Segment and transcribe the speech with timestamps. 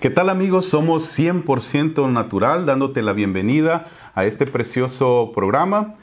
[0.00, 0.64] ¿Qué tal amigos?
[0.64, 3.84] Somos 100% natural, dándote la bienvenida
[4.14, 5.96] a este precioso programa.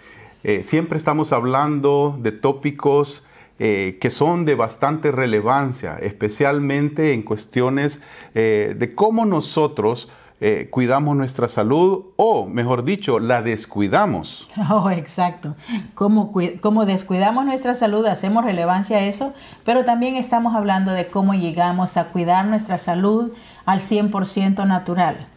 [0.43, 3.25] Eh, siempre estamos hablando de tópicos
[3.57, 7.99] eh, que son de bastante relevancia, especialmente en cuestiones
[8.35, 14.49] eh, de cómo nosotros eh, cuidamos nuestra salud o, mejor dicho, la descuidamos.
[14.69, 15.55] Oh, exacto.
[15.95, 16.31] Como,
[16.61, 19.33] como descuidamos nuestra salud, hacemos relevancia a eso,
[19.63, 23.31] pero también estamos hablando de cómo llegamos a cuidar nuestra salud
[23.65, 25.27] al 100% natural.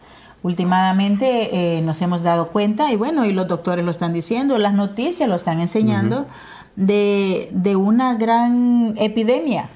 [0.43, 4.73] Últimamente eh, nos hemos dado cuenta, y bueno, y los doctores lo están diciendo, las
[4.73, 6.27] noticias lo están enseñando,
[6.75, 9.69] de, de una gran epidemia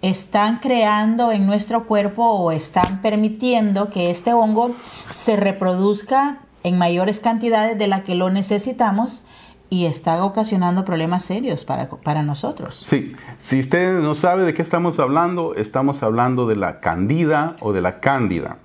[0.00, 4.74] están creando en nuestro cuerpo o están permitiendo que este hongo
[5.12, 9.24] se reproduzca en mayores cantidades de las que lo necesitamos
[9.70, 12.76] y está ocasionando problemas serios para, para nosotros.
[12.76, 17.72] Sí, si usted no sabe de qué estamos hablando, estamos hablando de la candida o
[17.72, 18.58] de la cándida.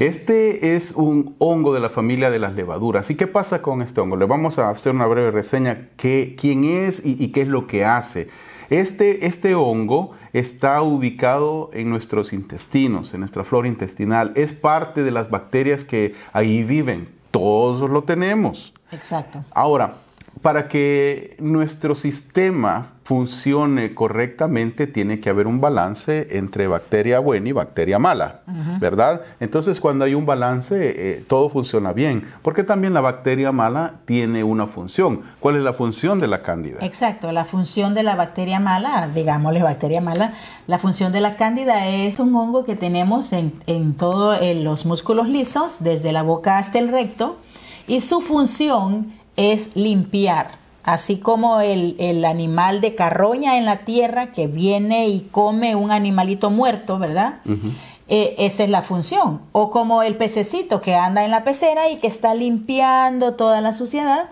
[0.00, 3.08] Este es un hongo de la familia de las levaduras.
[3.08, 4.16] ¿Y qué pasa con este hongo?
[4.16, 7.66] Le vamos a hacer una breve reseña qué, quién es y, y, qué es lo
[7.66, 8.28] que hace.
[8.68, 14.32] Este, este hongo está ubicado en nuestros intestinos, en nuestra flora intestinal.
[14.34, 17.08] Es parte de las bacterias que ahí viven.
[17.30, 18.74] Todos lo tenemos.
[18.92, 19.42] Exacto.
[19.52, 19.94] Ahora,
[20.42, 27.52] para que nuestro sistema funcione correctamente, tiene que haber un balance entre bacteria buena y
[27.52, 28.42] bacteria mala,
[28.80, 29.22] ¿verdad?
[29.40, 34.44] Entonces, cuando hay un balance, eh, todo funciona bien, porque también la bacteria mala tiene
[34.44, 35.22] una función.
[35.40, 36.84] ¿Cuál es la función de la cándida?
[36.84, 40.34] Exacto, la función de la bacteria mala, digámosle bacteria mala,
[40.66, 45.28] la función de la cándida es un hongo que tenemos en, en todos los músculos
[45.28, 47.38] lisos, desde la boca hasta el recto,
[47.86, 50.58] y su función es limpiar.
[50.82, 56.50] Así como el, animal de carroña en la tierra que viene y come un animalito
[56.50, 57.40] muerto, ¿verdad?
[58.08, 59.42] Eh, esa es la función.
[59.52, 63.74] O como el pececito que anda en la pecera y que está limpiando toda la
[63.74, 64.28] suciedad.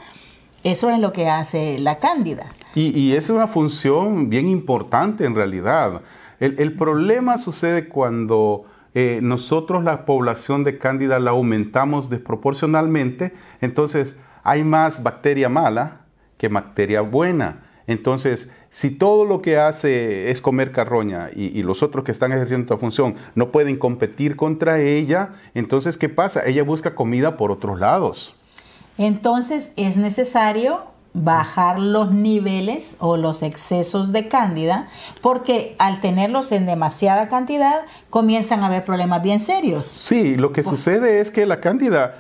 [0.65, 2.47] Eso es lo que hace la cándida.
[2.75, 6.03] Y, es una función bien importante en realidad.
[6.41, 13.35] El, problema sucede cuando eh, nosotros la población de cándida la aumentamos desproporcionalmente.
[13.61, 16.03] Entonces, hay más bacteria mala
[16.39, 17.65] que bacteria buena.
[17.89, 22.65] Entonces, si todo lo que hace es comer carroña y, los otros que están ejerciendo
[22.65, 26.47] esta función no pueden competir contra ella, entonces, ¿qué pasa?
[26.47, 28.37] Ella busca comida por otros lados.
[28.99, 30.81] Entonces, es necesario
[31.13, 34.87] bajar los niveles o los excesos de cándida,
[35.23, 37.81] porque al tenerlos en demasiada cantidad
[38.11, 39.87] comienzan a haber problemas bien serios.
[39.87, 42.15] Sí, lo que sucede es que la cándida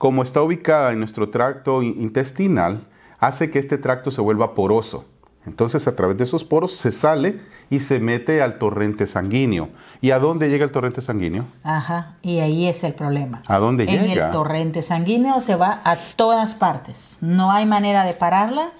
[0.00, 2.86] como está ubicada en nuestro tracto intestinal,
[3.18, 5.04] hace que este tracto se vuelva poroso.
[5.44, 9.68] Entonces a través de esos poros se sale y se mete al torrente sanguíneo.
[10.00, 11.44] ¿Y a dónde llega el torrente sanguíneo?
[11.64, 13.42] Ajá, y ahí es el problema.
[13.46, 14.02] ¿A dónde llega?
[14.02, 17.18] En el torrente sanguíneo se va a todas partes.
[17.20, 18.70] No hay manera de pararla.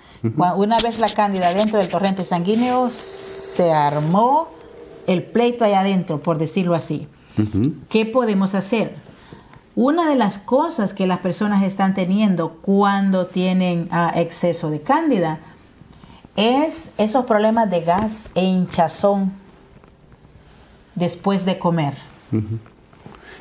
[0.57, 4.49] Una vez la cándida dentro del torrente sanguíneo, se armó
[5.07, 7.09] el pleito allá adentro, por decirlo así.
[7.91, 9.10] ¿Qué podemos hacer?
[9.77, 15.39] Una de las cosas que las personas están teniendo cuando tienen ah, exceso de cándida
[16.37, 19.33] es esos problemas de gas e hinchazón
[20.95, 21.95] después de comer.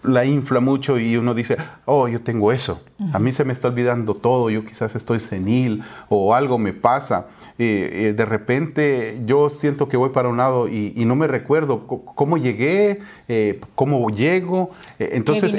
[0.06, 2.82] la infla mucho y uno dice, oh, yo tengo eso,
[3.12, 7.26] a mí se me está olvidando todo, yo quizás estoy senil o algo me pasa.
[7.58, 12.36] y de repente yo siento que voy para un lado y, no me recuerdo cómo
[12.36, 14.70] llegué, eh, cómo llego.
[14.98, 15.54] Eh, entonces,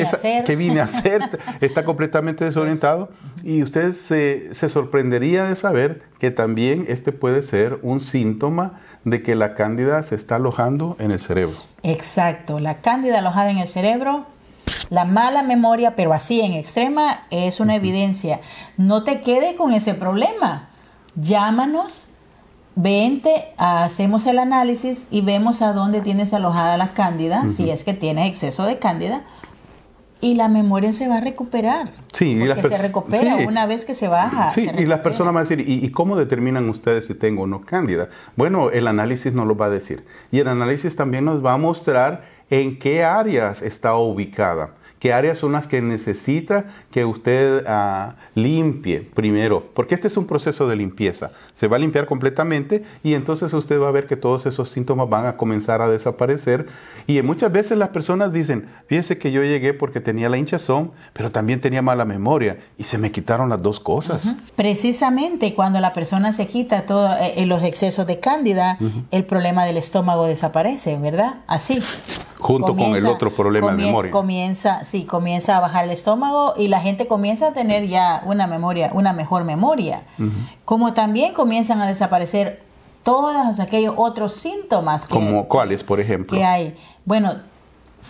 [0.45, 1.21] ¿Qué vine, a hacer?
[1.61, 3.09] está completamente desorientado
[3.44, 9.21] y usted se, se sorprendería de saber que también este puede ser un síntoma de
[9.23, 11.55] que la cándida se está alojando en el cerebro.
[11.83, 14.25] Exacto, la cándida alojada en el cerebro
[14.89, 18.39] la mala memoria, pero así en extrema, es una evidencia.
[18.78, 20.69] No te quedes con ese problema.
[21.16, 22.10] Llámanos,
[22.75, 27.94] vente, hacemos el análisis y vemos a dónde tienes alojada la cándida, si es que
[27.94, 29.24] tienes exceso de cándida,
[30.19, 31.92] y la memoria se va a recuperar.
[32.12, 34.50] Sí, porque se recupera una vez que se baja.
[34.50, 37.62] Sí, y las personas van a decir, ¿y, cómo determinan ustedes si tengo o no
[37.62, 38.10] cándida?
[38.36, 40.06] Bueno, el análisis nos lo va a decir.
[40.31, 45.38] Y el análisis también nos va a mostrar en qué áreas está ubicada qué áreas
[45.38, 46.65] son las que necesita
[46.97, 51.29] que usted ah, limpie primero, porque este es un proceso de limpieza.
[51.53, 55.07] Se va a limpiar completamente y entonces usted va a ver que todos esos síntomas
[55.07, 56.65] van a comenzar a desaparecer.
[57.05, 61.31] Y muchas veces las personas dicen, fíjese que yo llegué porque tenía la hinchazón, pero
[61.31, 64.31] también tenía mala memoria y se me quitaron las dos cosas.
[64.55, 68.79] Precisamente cuando la persona se quita todos eh, los excesos de cándida,
[69.11, 71.41] el problema del estómago desaparece, ¿verdad?
[71.45, 71.79] Así.
[72.39, 74.11] Junto con el otro problema de memoria.
[74.11, 78.48] Comienza, sí, comienza a bajar el estómago y la gente comienza a tener ya una
[78.48, 80.04] memoria, una mejor memoria.
[80.66, 82.63] Como también comienzan a desaparecer
[83.04, 86.75] todos aquellos otros síntomas que, como cuáles, por ejemplo, que hay.
[87.06, 87.36] Bueno,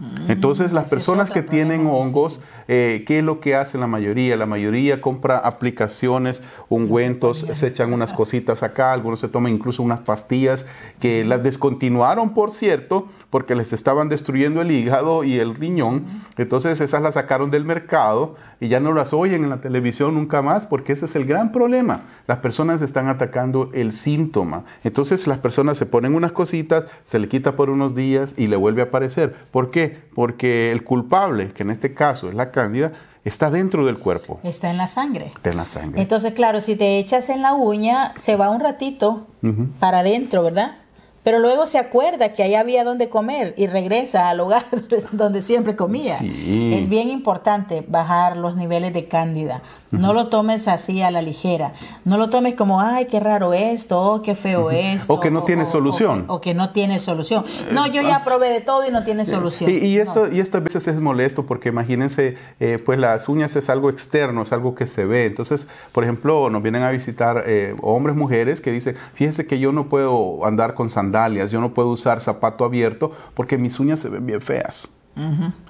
[0.00, 2.41] Mm, Entonces, las personas que tienen hongos,
[2.73, 4.37] eh, ¿qué es lo que hace la mayoría?
[4.37, 10.00] La mayoría compra aplicaciones, ungüentos, se echan unas cositas acá, algunos se toman incluso unas
[10.00, 10.67] pastillas
[11.00, 16.05] que las descontinuaron, por cierto, porque les estaban destruyendo el hígado y el riñón.
[16.37, 20.43] Entonces esas las sacaron del mercado y ya no las oyen en la televisión nunca
[20.43, 22.03] más porque ese es el gran problema.
[22.27, 24.65] Las personas están atacando el síntoma.
[24.85, 28.57] Entonces las personas se ponen unas cositas, se le quita por unos días y le
[28.57, 29.35] vuelve a aparecer.
[29.50, 29.71] ¿Por qué?
[29.71, 29.99] qué?
[30.15, 32.93] Porque el culpable, que en este caso es la cándida,
[33.25, 34.40] está dentro del cuerpo.
[34.43, 35.33] Está en la sangre.
[35.35, 36.00] Está en la sangre.
[36.00, 39.26] Entonces, claro, si te echas en la uña, se va un ratito
[39.79, 40.76] para adentro, ¿verdad?
[41.23, 44.65] Pero luego se acuerda que ahí había donde comer y regresa al hogar
[45.12, 46.17] donde siempre comía.
[46.19, 49.62] Es bien importante bajar los niveles de cándida.
[49.91, 51.73] No lo tomes así a la ligera.
[52.05, 55.12] No lo tomes como, ay, qué raro esto, oh, qué feo esto.
[55.12, 56.27] O que no tiene solución.
[56.29, 57.45] O, que no tiene solución.
[57.73, 59.69] No, yo ya probé de todo y no tiene solución.
[59.71, 63.69] Y, esto, y esto a veces es molesto porque imagínense, eh, pues las uñas es
[63.69, 65.27] algo externo, es algo que se ve.
[65.27, 69.73] Entonces, por ejemplo, nos vienen a visitar eh, hombres, mujeres que dicen, fíjese que yo
[69.73, 71.10] no puedo andar con sandalias,
[71.50, 74.90] yo no puedo usar zapato abierto porque mis uñas se ven bien feas.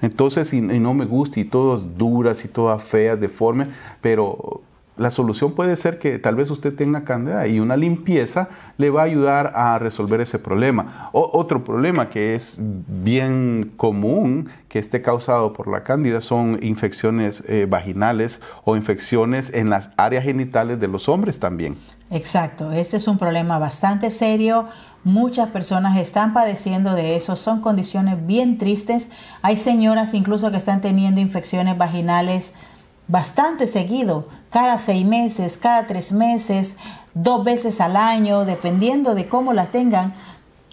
[0.01, 3.67] Entonces, y, no me gusta, y todas duras y todas feas, deformes,
[3.99, 4.61] pero
[4.97, 9.01] la solución puede ser que tal vez usted tenga cándida y una limpieza le va
[9.01, 11.09] a ayudar a resolver ese problema.
[11.11, 17.65] otro problema que es bien común que esté causado por la cándida son infecciones eh,
[17.67, 21.77] vaginales o infecciones en las áreas genitales de los hombres también.
[22.09, 24.67] Exacto, ese es un problema bastante serio
[25.03, 29.09] Muchas personas están padeciendo de eso, son condiciones bien tristes.
[29.41, 32.53] Hay señoras incluso que están teniendo infecciones vaginales
[33.07, 36.75] bastante seguido, cada seis meses, cada tres meses,
[37.13, 40.13] dos veces al año, dependiendo de cómo las tengan.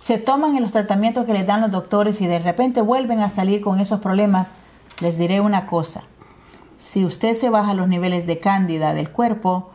[0.02, 3.30] Se toman en los tratamientos que les dan los doctores y de repente vuelven a
[3.30, 4.52] salir con esos problemas.
[5.00, 6.02] Les diré una cosa,
[6.76, 9.70] si usted se baja los niveles de cándida del cuerpo,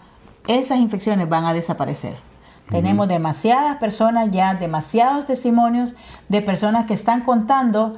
[0.48, 2.33] esas infecciones van a desaparecer.
[2.70, 5.96] Tenemos demasiadas personas ya, demasiados testimonios
[6.30, 7.98] de personas que están contando,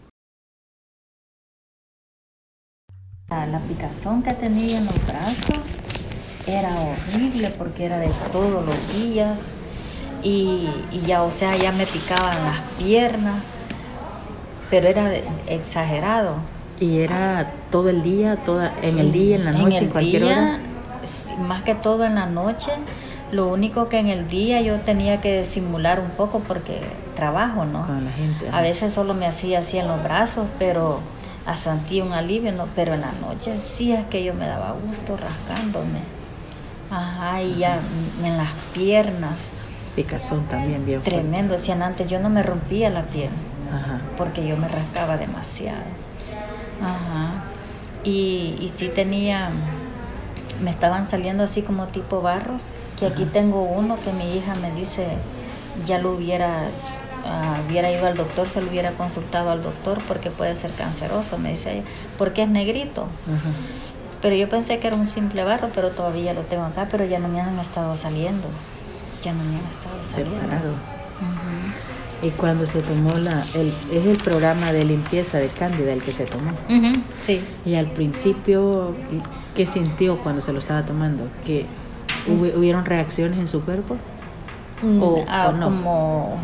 [3.29, 5.59] La picazón que tenía en los brazos
[6.47, 9.41] era horrible porque era de todos los días
[10.23, 10.69] y,
[11.05, 13.43] ya, o sea, ya me picaban las piernas,
[14.69, 15.11] pero era
[15.45, 16.37] exagerado.
[16.79, 20.59] ¿Y era todo el día, toda, en el día, en la noche, en, cualquier hora?
[21.45, 22.71] Más que todo en la noche.
[23.33, 26.79] Lo único que en el día yo tenía que simular un poco porque
[27.17, 27.85] trabajo, ¿no?
[28.53, 31.01] A veces solo me hacía así en los brazos, pero
[31.47, 35.15] a un alivio, no, pero en la noche sí es que yo me daba gusto
[35.15, 36.01] rascándome.
[36.91, 37.79] Ajá, y ya
[38.23, 39.39] en las piernas.
[39.95, 43.29] Picazón también bien Tremendo, decían antes, yo no me rompía la piel,
[43.73, 44.01] Ajá.
[44.17, 45.83] porque yo me rascaba demasiado.
[46.81, 47.45] Ajá.
[48.03, 49.49] Y, y sí tenía,
[50.61, 52.61] me estaban saliendo así como tipo barros,
[52.99, 55.07] que aquí tengo uno que mi hija me dice,
[55.85, 56.63] ya lo hubiera
[57.29, 61.37] Ah, hubiera ido al doctor, se lo hubiera consultado al doctor porque puede ser canceroso,
[61.37, 61.83] me dice ella,
[62.17, 63.07] porque es negrito.
[64.21, 67.19] Pero yo pensé que era un simple barro, pero todavía lo tengo acá, pero ya
[67.19, 68.47] no me han estado saliendo.
[69.21, 70.75] Ya no me han estado saliendo.
[72.21, 76.13] Y cuando se tomó la, el, es el programa de limpieza de Cándida el que
[76.13, 76.51] se tomó.
[77.25, 77.43] Sí.
[77.65, 78.95] Y al principio,
[79.55, 81.27] ¿qué sintió cuando se lo estaba tomando?
[81.45, 81.65] ¿Que
[82.27, 83.97] hubieron reacciones en su cuerpo?
[84.81, 85.65] Mm, ¿O, ah, no?
[85.65, 86.39] Como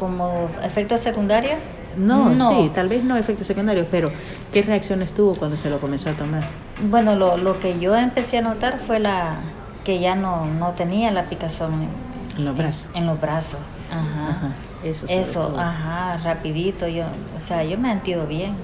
[0.00, 1.52] como efecto secundario,
[1.96, 4.10] No, sí, tal vez no efectos secundarios, pero
[4.52, 6.42] ¿qué reacciones tuvo cuando se lo comenzó a tomar?
[6.88, 9.36] Bueno, lo, lo que yo empecé a notar fue la
[9.84, 11.88] que ya no, no tenía la picazón
[12.36, 12.86] en, los brazos.
[12.94, 14.54] En, los brazos, ajá.
[14.82, 17.04] Eso, Eso ajá, rapidito, yo,
[17.36, 18.54] o sea, yo me he sentido bien.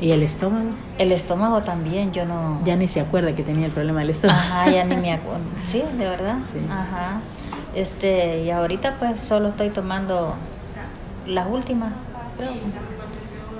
[0.00, 0.70] ¿Y el estómago?
[0.98, 2.60] El estómago también, yo no...
[2.64, 4.40] Ya ni se acuerda que tenía el problema del estómago.
[4.40, 5.44] Ajá, ya ni me acuerdo.
[5.64, 6.38] Sí, de verdad.
[6.52, 6.58] Sí.
[6.70, 7.20] Ajá.
[7.74, 10.34] Este, y ahorita pues solo estoy tomando
[11.26, 11.92] las últimas,
[12.36, 12.52] creo,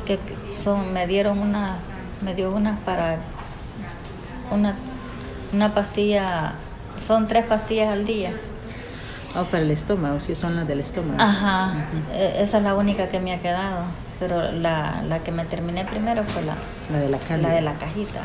[0.06, 0.18] que
[0.62, 1.76] son, me dieron una,
[2.22, 3.16] me dio una para,
[4.50, 4.74] una,
[5.52, 6.54] una pastilla,
[6.96, 8.32] son tres pastillas al día.
[9.34, 11.20] Oh, para el estómago, sí son las del estómago.
[11.20, 13.84] Ajá, e, esa es la única que me ha quedado,
[14.20, 16.54] pero la, la que me terminé primero fue la,
[16.90, 18.20] la de la La de la cajita.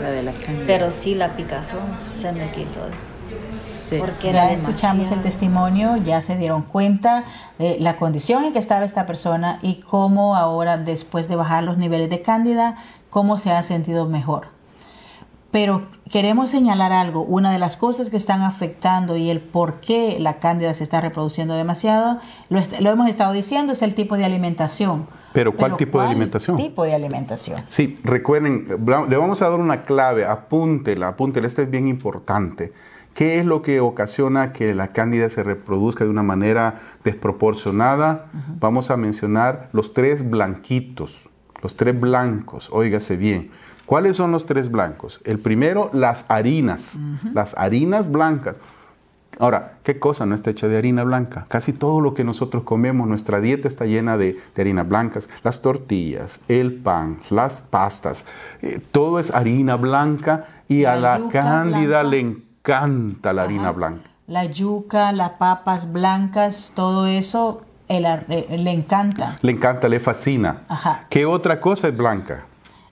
[0.00, 0.62] La de la cajita.
[0.66, 2.80] Pero sí la picazón se me quitó.
[3.98, 7.24] Porque ya escuchamos el testimonio, ya se dieron cuenta
[7.58, 11.78] de la condición en que estaba esta persona y cómo ahora, después de bajar los
[11.78, 12.76] niveles de cándida,
[13.10, 14.48] cómo se ha sentido mejor.
[15.50, 20.18] Pero queremos señalar algo, una de las cosas que están afectando y el por qué
[20.20, 22.18] la cándida se está reproduciendo demasiado,
[22.50, 25.06] lo, hemos estado diciendo, es el tipo de alimentación.
[25.32, 26.58] Pero ¿cuál tipo de alimentación?
[26.58, 27.62] tipo de alimentación?
[27.68, 28.66] Sí, recuerden,
[29.08, 32.72] le vamos a dar una clave, apúntela, apúntela, este es bien importante.
[33.18, 38.26] ¿Qué es lo que ocasiona que la cándida se reproduzca de una manera desproporcionada?
[38.60, 41.28] Vamos a mencionar los tres blanquitos,
[41.60, 43.50] los tres blancos, óigase bien.
[43.86, 45.20] ¿Cuáles son los tres blancos?
[45.24, 46.96] El primero, las harinas,
[47.34, 48.60] las harinas blancas.
[49.40, 51.44] Ahora, ¿qué cosa no está hecha de harina blanca?
[51.48, 55.28] Casi todo lo que nosotros comemos, nuestra dieta está llena de, harinas blancas.
[55.42, 58.26] Las tortillas, el pan, las pastas,
[58.62, 64.10] eh, todo es harina blanca y a la cándida le encanta la harina blanca.
[64.26, 69.38] La yuca, las papas blancas, todo eso le encanta.
[69.40, 70.64] Le encanta, le fascina.
[71.08, 72.44] ¿Qué otra cosa es blanca?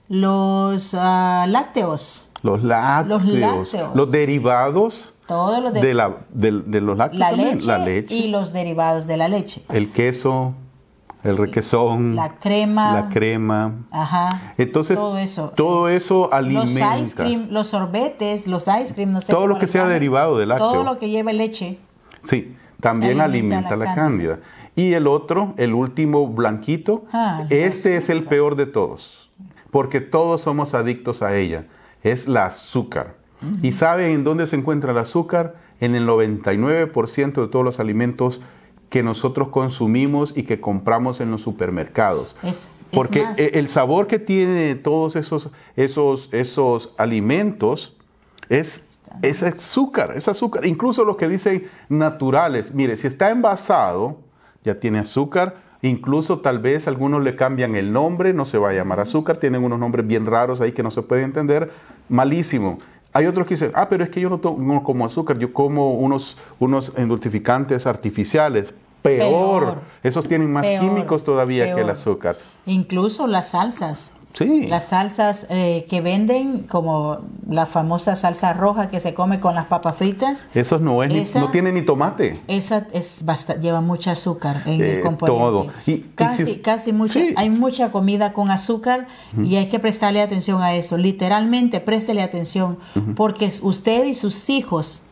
[0.09, 2.27] Los ah, lácteos.
[2.41, 3.75] Los lácteos.
[3.93, 5.13] Los derivados.
[5.27, 8.15] Todos de, la, de, los lácteos la Leche la leche.
[8.15, 9.61] Y los derivados de la leche.
[9.69, 10.53] El queso,
[11.23, 12.15] el requesón.
[12.15, 12.93] La crema.
[12.93, 13.73] La crema.
[13.91, 14.53] Ajá.
[14.57, 15.53] Entonces, todo eso.
[15.55, 16.97] Todo eso alimenta.
[16.97, 19.31] Los ice cream, los sorbetes, los ice cream, no sé.
[19.31, 20.71] Todo lo que sea derivado del lácteo.
[20.71, 21.79] Todo lo que lleve leche.
[22.21, 24.39] Sí, también alimenta, la, cándida.
[24.75, 29.27] Y el otro, el último blanquito, ah, este es el peor de todos
[29.71, 31.65] porque todos somos adictos a ella.
[32.03, 33.15] Es la azúcar.
[33.61, 35.55] ¿Y sabe en dónde se encuentra el azúcar?
[35.79, 38.41] En el 99% de todos los alimentos
[38.89, 42.35] que nosotros consumimos y que compramos en los supermercados.
[42.91, 47.97] porque e, el sabor que tiene todos esos, esos, esos alimentos
[48.49, 48.87] es,
[49.21, 50.65] es azúcar, es azúcar.
[50.65, 52.73] Incluso los que dicen naturales.
[52.73, 54.19] Mire, si está envasado,
[54.63, 58.73] ya tiene azúcar, Incluso tal vez algunos le cambian el nombre, no se va a
[58.73, 61.71] llamar azúcar, tienen unos nombres bien raros ahí que no se puede entender,
[62.09, 62.79] malísimo.
[63.17, 66.37] Hay otros que dicen, ah, pero es que yo no, como azúcar, yo como unos,
[66.59, 68.75] unos endulcificantes artificiales.
[69.01, 69.79] Peor.
[70.03, 72.37] Esos tienen más químicos todavía que el azúcar.
[72.67, 74.13] Incluso las salsas.
[74.45, 77.19] Las salsas eh, que venden, como
[77.49, 80.47] la famosa salsa roja que se come con las papas fritas.
[80.53, 82.39] Esos no, es no tiene ni tomate.
[82.47, 83.23] Esa es
[83.61, 85.39] lleva mucha azúcar en el eh, componente.
[85.39, 85.67] Todo.
[85.85, 89.07] Y, casi, casi mucha, hay mucha comida con azúcar
[89.41, 90.97] y hay que prestarle atención a eso.
[90.97, 92.77] Literalmente, préstele atención,
[93.15, 95.03] porque usted y sus hijos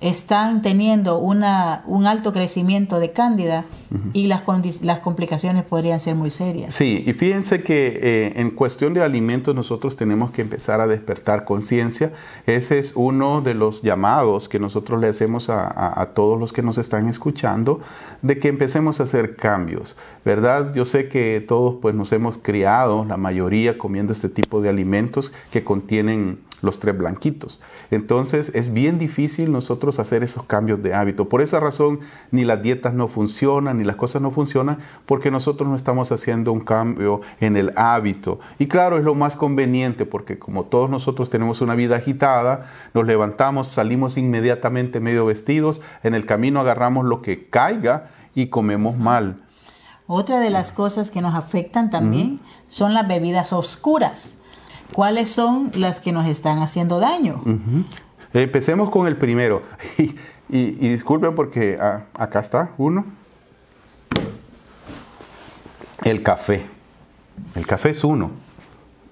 [0.00, 3.64] están teniendo una, un alto crecimiento de cándida
[4.12, 4.42] y las,
[4.82, 6.74] las complicaciones podrían ser muy serias.
[6.74, 11.44] Sí, y fíjense que eh, en cuestión de alimentos nosotros tenemos que empezar a despertar
[11.44, 12.12] conciencia.
[12.46, 16.60] Ese es uno de los llamados que nosotros le hacemos a, a, todos los que
[16.60, 17.80] nos están escuchando,
[18.20, 20.74] de que empecemos a hacer cambios, ¿verdad?
[20.74, 25.32] Yo sé que todos pues nos hemos criado, la mayoría comiendo este tipo de alimentos
[25.50, 27.60] que contienen los tres blanquitos.
[27.90, 31.28] Entonces es bien difícil nosotros hacer esos cambios de hábito.
[31.28, 35.68] Por esa razón ni las dietas no funcionan, ni las cosas no funcionan, porque nosotros
[35.68, 38.40] no estamos haciendo un cambio en el hábito.
[38.58, 43.06] Y claro, es lo más conveniente, porque como todos nosotros tenemos una vida agitada, nos
[43.06, 49.42] levantamos, salimos inmediatamente medio vestidos, en el camino agarramos lo que caiga y comemos mal.
[50.08, 54.38] Otra de las cosas que nos afectan también son las bebidas oscuras.
[54.94, 57.42] ¿Cuáles son las que nos están haciendo daño?
[58.32, 59.62] Empecemos con el primero.
[60.48, 63.04] Y, disculpen porque ah, acá está uno.
[66.04, 66.66] El café.
[67.56, 68.30] El café es uno.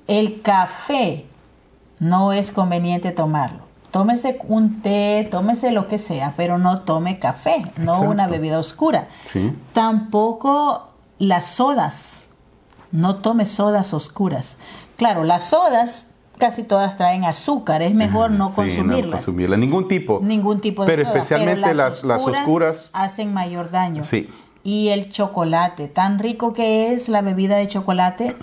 [0.06, 1.26] El café
[1.98, 3.64] no es conveniente tomarlo.
[3.90, 9.08] Tómese un té, tómese lo que sea, pero no tome café, no una bebida oscura.
[9.24, 9.52] Sí.
[9.72, 12.28] Tampoco las sodas
[12.94, 14.56] No tome sodas oscuras.
[14.96, 16.06] Claro, las sodas
[16.38, 19.06] casi todas traen azúcar, es mejor no consumirlas.
[19.06, 20.20] No consumirlas, ningún tipo.
[20.22, 24.04] Ningún tipo de Pero especialmente las, las, oscuras, hacen mayor daño.
[24.04, 24.28] Sí.
[24.62, 28.36] Y el chocolate, tan rico que es la bebida de chocolate,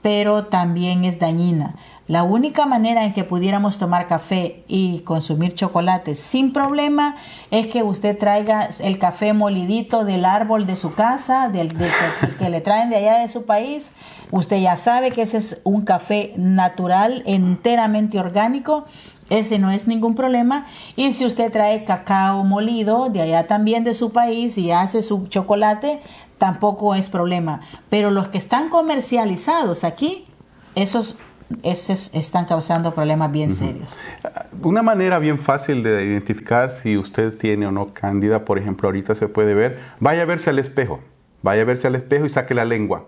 [0.00, 1.74] pero también es dañina.
[2.10, 7.14] La única manera en que pudiéramos tomar café y consumir chocolate sin problema
[7.52, 11.72] es que usted traiga el café molidito del árbol de su casa, del,
[12.40, 13.92] que, le traen de allá de su país.
[14.32, 18.86] Usted ya sabe que ese es un café natural, enteramente orgánico.
[19.28, 20.66] Ese no es ningún problema.
[20.96, 25.28] Y si usted trae cacao molido de allá también de su país y hace su
[25.28, 26.02] chocolate,
[26.38, 27.60] tampoco es problema.
[27.88, 30.26] Pero los que están comercializados aquí,
[30.74, 31.16] esos
[31.62, 33.98] esos están causando problemas bien serios.
[34.62, 39.14] Una manera bien fácil de identificar si usted tiene o no cándida, por ejemplo, ahorita
[39.14, 41.00] se puede ver, vaya a verse al espejo,
[41.42, 43.06] vaya a verse al espejo y saque la lengua.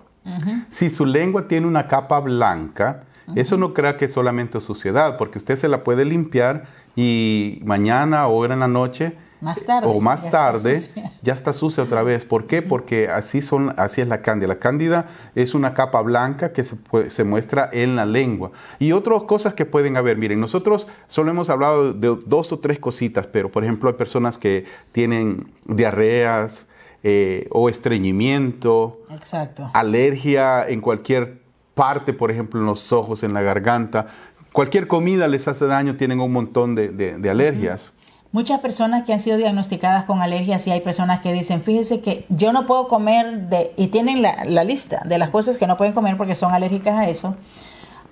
[0.70, 3.02] Si su lengua tiene una capa blanca,
[3.34, 8.26] eso no crea que es solamente suciedad, porque usted se la puede limpiar y mañana
[8.28, 10.88] o en la noche más tarde, o más tarde
[11.22, 12.24] ya está sucia otra vez.
[12.24, 12.62] ¿Por qué?
[12.62, 14.48] Porque así, son, así es la cándida.
[14.48, 16.76] La cándida es una capa blanca que se,
[17.08, 18.52] se, muestra en la lengua.
[18.78, 20.16] Y otras cosas que pueden haber.
[20.16, 24.38] Miren, nosotros solo hemos hablado de dos o tres cositas, pero por ejemplo hay personas
[24.38, 26.68] que tienen diarreas
[27.04, 29.68] eh, o estreñimiento, Exacto.
[29.74, 31.42] alergia en cualquier
[31.74, 34.06] parte, por ejemplo en los ojos, en la garganta.
[34.52, 37.92] Cualquier comida les hace daño, tienen un montón de, de, alergias.
[38.32, 42.24] Muchas personas que han sido diagnosticadas con alergias y hay personas que dicen, fíjese que
[42.30, 45.92] yo no puedo comer de, y tienen la, lista de las cosas que no pueden
[45.92, 47.36] comer porque son alérgicas a eso.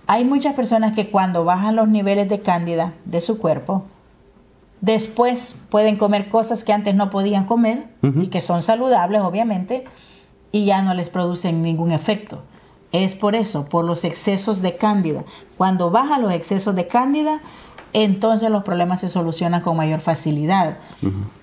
[0.06, 3.85] Hay muchas personas que cuando bajan los niveles de cándida de su cuerpo,
[4.83, 9.85] después pueden comer cosas que antes no podían comer y que son saludables, obviamente,
[10.52, 12.42] y ya no les producen ningún efecto.
[12.92, 15.24] Es por eso, por los excesos de cándida.
[15.56, 17.40] Cuando bajan los excesos de cándida,
[17.92, 20.79] entonces los problemas se solucionan con mayor facilidad.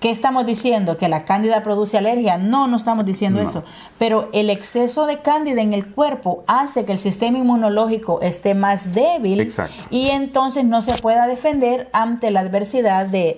[0.00, 0.96] ¿Qué estamos diciendo?
[0.96, 2.38] ¿Que la cándida produce alergia?
[2.38, 3.64] No, no estamos diciendo eso.
[3.98, 8.94] Pero el exceso de cándida en el cuerpo hace que el sistema inmunológico esté más
[8.94, 9.52] débil
[9.90, 13.36] y entonces no se pueda defender ante la adversidad de,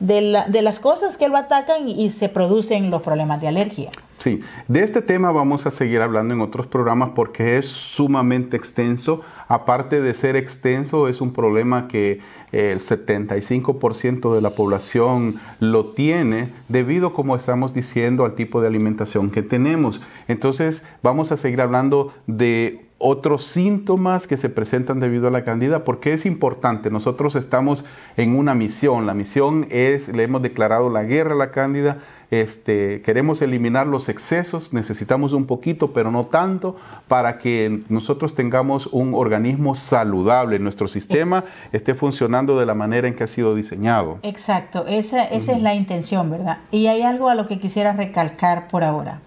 [0.00, 3.90] de, las cosas que lo atacan y, y se producen los problemas de alergia.
[4.18, 9.22] Sí, de este tema vamos a seguir hablando en otros programas porque es sumamente extenso
[9.50, 12.20] aparte de ser extenso, es un problema que
[12.52, 19.32] el 75% de la población lo tiene debido, como estamos diciendo, al tipo de alimentación
[19.32, 20.00] que tenemos.
[20.28, 25.84] Entonces, vamos a seguir hablando de otros síntomas que se presentan debido a la candida,
[25.84, 26.90] porque es importante.
[26.90, 27.86] Nosotros estamos
[28.18, 29.06] en una misión.
[29.06, 31.98] La misión es, le hemos declarado la guerra a la cándida.
[32.30, 36.76] Este, queremos eliminar los excesos, necesitamos un poquito, pero no tanto,
[37.08, 43.16] para que nosotros tengamos un organismo saludable, nuestro sistema esté funcionando de la manera en
[43.16, 44.18] que ha sido diseñado.
[44.22, 46.58] Exacto, esa, esa es la intención, ¿verdad?
[46.70, 49.22] Y hay algo a lo que quisiera recalcar por ahora.